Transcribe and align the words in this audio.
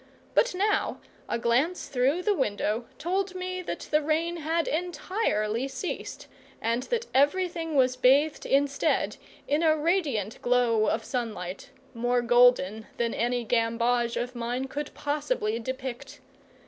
But 0.33 0.55
now 0.55 0.99
a 1.29 1.37
glance 1.37 1.87
through 1.87 2.23
the 2.23 2.33
window 2.33 2.87
told 2.97 3.35
me 3.35 3.61
that 3.61 3.81
the 3.91 4.01
rain 4.01 4.37
had 4.37 4.67
entirely 4.67 5.67
ceased, 5.67 6.25
and 6.59 6.81
that 6.89 7.05
everything 7.13 7.75
was 7.75 7.95
bathed 7.95 8.47
instead 8.47 9.17
in 9.47 9.61
a 9.61 9.77
radiant 9.77 10.41
glow 10.41 10.87
of 10.87 11.03
sunlight, 11.05 11.69
more 11.93 12.23
golden 12.23 12.87
than 12.97 13.13
any 13.13 13.43
gamboge 13.43 14.17
of 14.17 14.33
mine 14.33 14.65
could 14.65 14.91
possibly 14.95 15.59
depict. 15.59 16.19